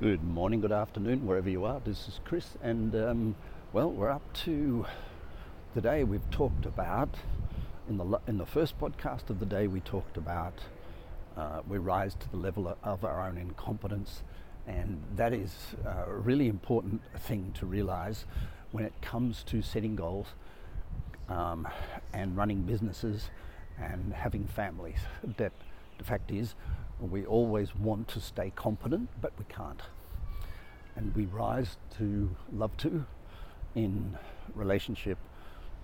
[0.00, 1.78] Good morning, good afternoon, wherever you are.
[1.84, 3.36] This is Chris, and um,
[3.74, 4.86] well, we're up to
[5.74, 7.10] the day we've talked about.
[7.86, 10.54] In the in the first podcast of the day, we talked about
[11.36, 14.22] uh, we rise to the level of our own incompetence,
[14.66, 15.54] and that is
[15.84, 18.24] a really important thing to realize
[18.72, 20.28] when it comes to setting goals
[21.28, 21.68] um,
[22.14, 23.28] and running businesses
[23.78, 25.00] and having families.
[25.36, 25.52] That
[25.98, 26.54] the fact is,
[27.00, 29.80] we always want to stay competent, but we can't.
[30.96, 33.06] And we rise to love to
[33.74, 34.18] in
[34.54, 35.18] relationship,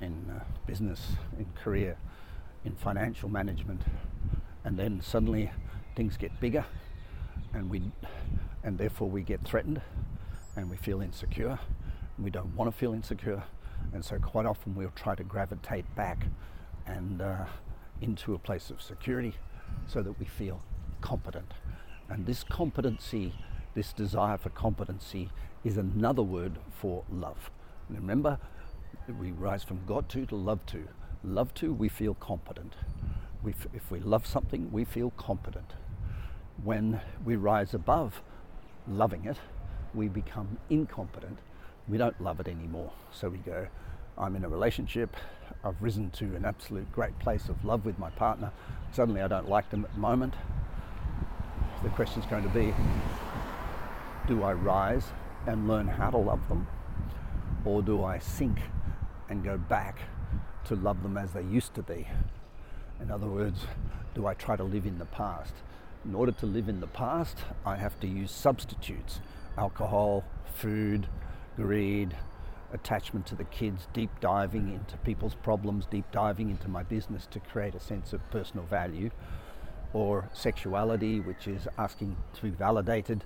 [0.00, 1.96] in uh, business, in career,
[2.64, 3.82] in financial management.
[4.64, 5.50] And then suddenly
[5.94, 6.66] things get bigger
[7.54, 7.82] and we
[8.62, 9.80] and therefore we get threatened
[10.56, 11.58] and we feel insecure.
[12.18, 13.42] We don't want to feel insecure.
[13.92, 16.26] And so quite often we'll try to gravitate back
[16.86, 17.44] and uh,
[18.00, 19.34] into a place of security
[19.86, 20.62] so that we feel
[21.06, 21.52] competent.
[22.08, 23.32] And this competency,
[23.74, 25.30] this desire for competency,
[25.62, 27.50] is another word for love.
[27.88, 28.38] And remember,
[29.20, 30.88] we rise from God to to love to.
[31.22, 32.74] Love to, we feel competent.
[33.44, 35.74] We if we love something, we feel competent.
[36.64, 38.20] When we rise above
[38.88, 39.36] loving it,
[39.94, 41.38] we become incompetent.
[41.86, 42.92] We don't love it anymore.
[43.12, 43.68] So we go,
[44.18, 45.16] I'm in a relationship,
[45.62, 48.50] I've risen to an absolute great place of love with my partner.
[48.90, 50.34] Suddenly I don't like them at the moment
[51.82, 52.74] the question is going to be
[54.26, 55.06] do I rise
[55.46, 56.66] and learn how to love them?
[57.64, 58.58] Or do I sink
[59.28, 60.00] and go back
[60.64, 62.08] to love them as they used to be?
[63.00, 63.66] In other words,
[64.14, 65.54] do I try to live in the past?
[66.04, 69.20] In order to live in the past, I have to use substitutes
[69.56, 71.06] alcohol, food,
[71.56, 72.16] greed,
[72.72, 77.40] attachment to the kids, deep diving into people's problems, deep diving into my business to
[77.40, 79.10] create a sense of personal value
[79.92, 83.24] or sexuality, which is asking to be validated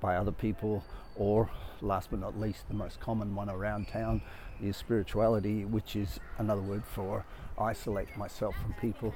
[0.00, 0.84] by other people,
[1.16, 4.22] or last but not least, the most common one around town
[4.62, 7.24] is spirituality, which is another word for
[7.58, 9.14] isolate myself from people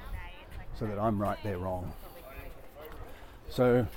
[0.77, 1.93] so that I'm right, they're wrong.
[3.49, 3.87] So,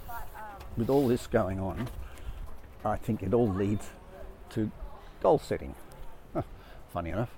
[0.76, 1.88] with all this going on,
[2.84, 3.90] I think it all leads
[4.50, 4.70] to
[5.22, 5.74] goal setting.
[6.92, 7.36] Funny enough.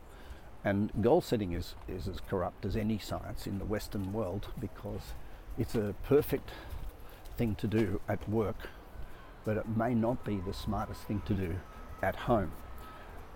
[0.65, 5.15] And goal setting is, is as corrupt as any science in the Western world because
[5.59, 6.51] it's a perfect
[7.37, 8.69] thing to do at work,
[9.45, 11.57] but it may not be the smartest thing to do
[12.03, 12.53] at home.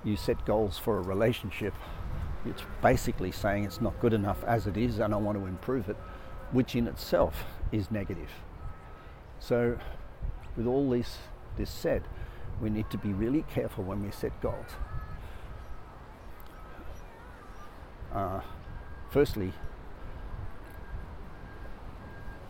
[0.04, 1.74] You set goals for a relationship,
[2.44, 5.88] it's basically saying it's not good enough as it is and I want to improve
[5.88, 5.96] it,
[6.52, 8.30] which in itself is negative.
[9.40, 9.78] So,
[10.56, 11.18] with all this,
[11.56, 12.02] this said,
[12.60, 14.70] we need to be really careful when we set goals.
[18.12, 18.40] Uh,
[19.10, 19.52] firstly,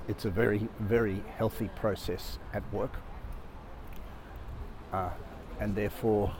[0.09, 2.93] it's a very, very healthy process at work.
[4.93, 5.11] Uh,
[5.61, 6.33] and therefore,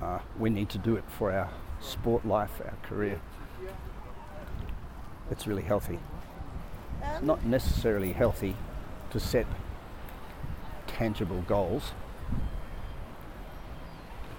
[0.00, 3.20] uh, we need to do it for our sport life, our career.
[5.30, 5.98] It's really healthy.
[7.02, 8.54] It's not necessarily healthy
[9.10, 9.46] to set
[10.86, 11.92] tangible goals,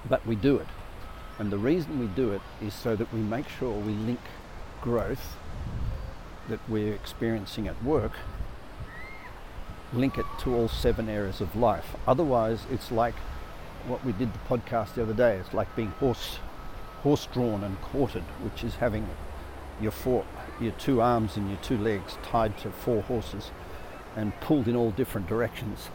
[0.07, 0.68] but we do it.
[1.40, 4.19] And the reason we do it is so that we make sure we link
[4.81, 5.38] growth
[6.49, 8.13] that we're experiencing at work,
[9.93, 11.95] link it to all seven areas of life.
[12.07, 13.15] Otherwise, it's like
[13.87, 15.37] what we did the podcast the other day.
[15.37, 16.39] It's like being horse,
[17.01, 19.07] horse drawn and quartered, which is having
[19.81, 20.25] your four,
[20.59, 23.51] your two arms and your two legs tied to four horses
[24.15, 25.89] and pulled in all different directions.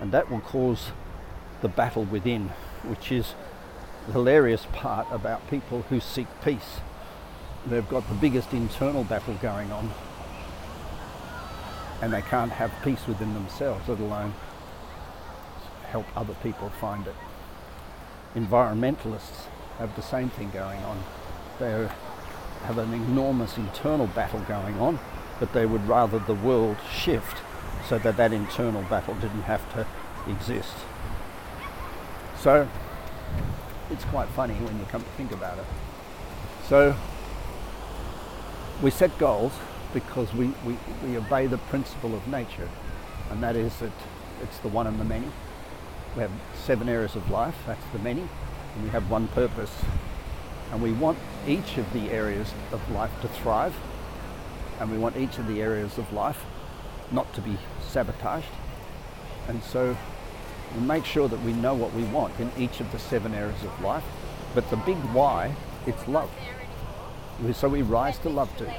[0.00, 0.90] And that will cause
[1.60, 2.50] the battle within,
[2.84, 3.34] which is
[4.06, 6.80] the hilarious part about people who seek peace
[7.66, 9.90] they've got the biggest internal battle going on
[12.02, 14.32] and they can't have peace within themselves, let alone
[15.90, 17.14] help other people find it.
[18.34, 19.46] Environmentalists
[19.78, 21.02] have the same thing going on.
[21.58, 21.88] They
[22.64, 24.98] have an enormous internal battle going on,
[25.38, 27.38] but they would rather the world shift
[27.88, 29.86] so that that internal battle didn't have to
[30.30, 30.74] exist.
[32.38, 32.68] So
[33.90, 35.64] it's quite funny when you come to think about it.
[36.68, 36.94] So
[38.82, 39.52] we set goals
[39.92, 42.68] because we, we, we obey the principle of nature,
[43.30, 43.92] and that is that
[44.42, 45.28] it's the one and the many.
[46.16, 48.22] We have seven areas of life, that's the many,
[48.74, 49.72] and we have one purpose.
[50.72, 53.74] And we want each of the areas of life to thrive,
[54.78, 56.44] and we want each of the areas of life
[57.10, 58.46] not to be sabotaged.
[59.48, 59.96] And so
[60.74, 63.62] we make sure that we know what we want in each of the seven areas
[63.64, 64.04] of life.
[64.54, 65.54] But the big why,
[65.86, 66.30] it's love.
[67.54, 68.72] So we rise to love to.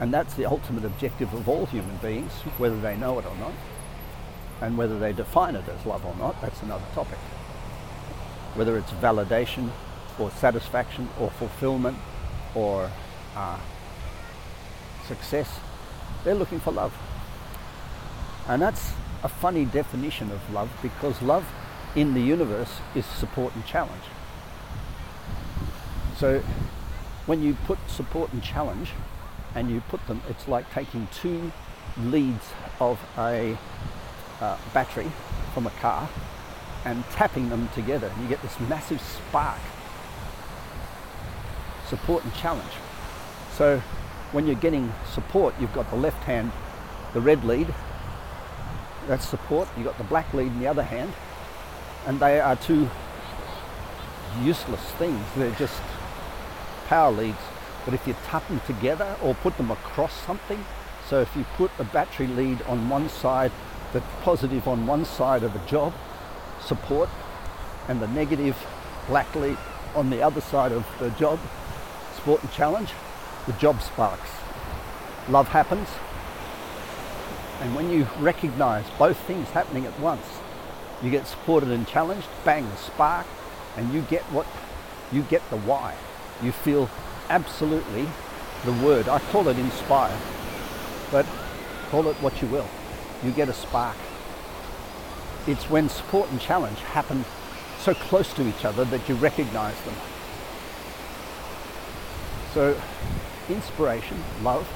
[0.00, 3.52] And that's the ultimate objective of all human beings, whether they know it or not.
[4.60, 7.18] And whether they define it as love or not, that's another topic.
[8.54, 9.70] Whether it's validation
[10.18, 11.98] or satisfaction or fulfillment
[12.54, 12.90] or
[13.36, 13.58] uh,
[15.06, 15.60] success,
[16.24, 16.96] they're looking for love.
[18.48, 18.92] And that's
[19.22, 21.46] a funny definition of love because love
[21.94, 24.02] in the universe is support and challenge.
[26.22, 26.38] So
[27.26, 28.90] when you put support and challenge
[29.56, 31.50] and you put them, it's like taking two
[31.98, 32.46] leads
[32.78, 33.58] of a
[34.40, 35.10] uh, battery
[35.52, 36.08] from a car
[36.84, 38.08] and tapping them together.
[38.20, 39.58] You get this massive spark.
[41.88, 42.70] Support and challenge.
[43.56, 43.80] So
[44.30, 46.52] when you're getting support, you've got the left hand,
[47.14, 47.74] the red lead,
[49.08, 49.68] that's support.
[49.76, 51.12] You've got the black lead in the other hand.
[52.06, 52.88] And they are two
[54.44, 55.20] useless things.
[55.34, 55.82] They're just
[56.86, 57.38] power leads.
[57.84, 60.64] But if you tap them together or put them across something,
[61.08, 63.50] so if you put a battery lead on one side,
[63.92, 65.92] the positive on one side of a job,
[66.60, 67.08] support,
[67.88, 68.56] and the negative
[69.08, 69.58] black lead
[69.94, 71.38] on the other side of the job,
[72.14, 72.90] support and challenge,
[73.46, 74.30] the job sparks.
[75.28, 75.88] Love happens,
[77.60, 80.24] and when you recognize both things happening at once,
[81.02, 83.26] you get supported and challenged, bang, the spark,
[83.76, 84.46] and you get what
[85.12, 85.94] you get the why.
[86.42, 86.90] You feel
[87.28, 88.08] absolutely
[88.64, 89.08] the word.
[89.08, 90.16] I call it inspire,
[91.10, 91.26] but
[91.90, 92.68] call it what you will.
[93.24, 93.96] You get a spark.
[95.46, 97.24] It's when support and challenge happen
[97.78, 99.94] so close to each other that you recognize them.
[102.54, 102.80] So,
[103.48, 104.68] inspiration, love,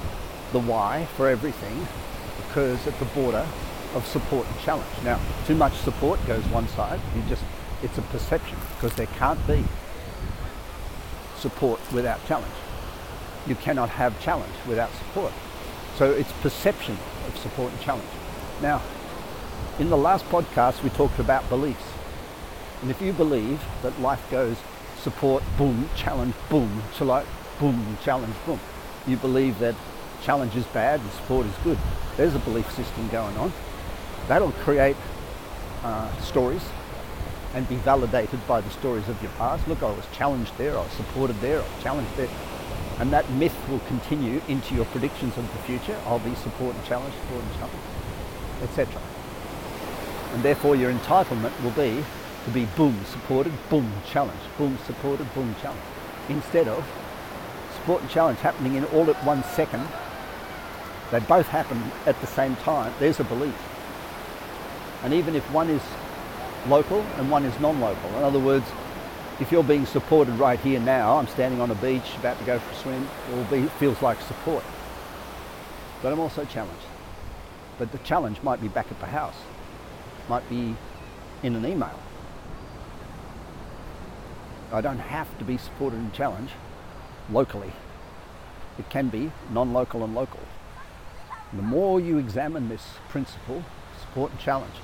[0.52, 1.86] the why for everything,
[2.48, 3.46] occurs at the border
[3.94, 4.90] of support and challenge.
[5.04, 7.00] Now, too much support goes one side.
[7.14, 7.44] You just
[7.82, 9.62] it's a perception because there can't be
[11.38, 12.52] support without challenge.
[13.46, 15.32] You cannot have challenge without support.
[15.96, 18.08] So it's perception of support and challenge.
[18.60, 18.82] Now,
[19.78, 21.84] in the last podcast, we talked about beliefs.
[22.82, 24.56] And if you believe that life goes
[25.02, 27.26] support, boom, challenge, boom, to like
[27.58, 28.60] boom, challenge, boom,
[29.06, 29.74] you believe that
[30.22, 31.78] challenge is bad and support is good.
[32.16, 33.52] There's a belief system going on.
[34.28, 34.96] That'll create
[35.84, 36.62] uh, stories
[37.56, 39.66] and be validated by the stories of your past.
[39.66, 42.28] Look, I was challenged there, I was supported there, I was challenged there.
[43.00, 45.98] And that myth will continue into your predictions of the future.
[46.06, 47.82] I'll be support and challenge, support and challenge,
[48.62, 49.02] etc.
[50.34, 52.04] And therefore your entitlement will be
[52.44, 55.82] to be boom, supported, boom, challenge, boom, supported, boom, challenge.
[56.28, 56.86] Instead of
[57.74, 59.88] support and challenge happening in all at one second
[61.10, 62.92] they both happen at the same time.
[62.98, 63.54] There's a belief.
[65.04, 65.82] And even if one is
[66.68, 68.66] local and one is non-local, in other words,
[69.38, 72.58] if you're being supported right here now, I'm standing on a beach about to go
[72.58, 74.64] for a swim, it will be, feels like support.
[76.02, 76.86] But I'm also challenged.
[77.78, 79.36] But the challenge might be back at the house,
[80.28, 80.74] might be
[81.42, 81.98] in an email.
[84.72, 86.54] I don't have to be supported and challenged
[87.30, 87.72] locally.
[88.78, 90.40] It can be non-local and local.
[91.52, 93.62] The more you examine this principle,
[94.00, 94.74] support and challenge,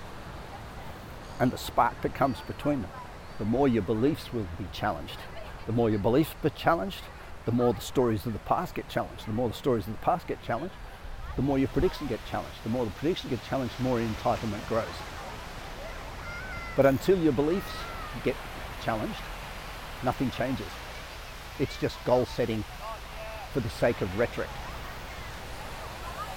[1.41, 2.91] and the spark that comes between them,
[3.39, 5.19] the more your beliefs will be challenged.
[5.67, 7.03] The more your beliefs are challenged,
[7.45, 9.27] the more the stories of the past get challenged.
[9.27, 10.75] The more the stories of the past get challenged,
[11.37, 12.63] the more your prediction get challenged.
[12.63, 14.85] The more the prediction get challenged, the more entitlement grows.
[16.77, 17.73] But until your beliefs
[18.25, 18.37] get
[18.83, 19.21] challenged,
[20.03, 20.67] nothing changes.
[21.59, 22.65] It's just goal setting
[23.53, 24.49] for the sake of rhetoric.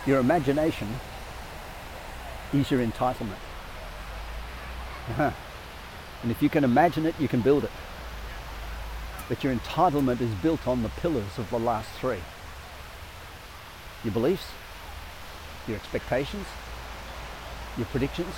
[0.06, 0.88] Your imagination
[2.54, 3.40] is your entitlement.
[5.10, 5.32] Uh-huh.
[6.24, 7.72] And if you can imagine it, you can build it.
[9.30, 12.20] But your entitlement is built on the pillars of the last three
[14.04, 14.46] your beliefs,
[15.68, 16.46] your expectations,
[17.76, 18.36] your predictions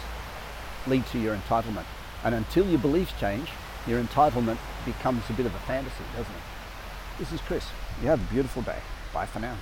[0.88, 1.84] lead to your entitlement.
[2.24, 3.50] And until your beliefs change,
[3.86, 7.20] your entitlement becomes a bit of a fantasy, doesn't it?
[7.20, 7.68] This is Chris.
[8.02, 8.80] You have a beautiful day.
[9.14, 9.58] Bye for now.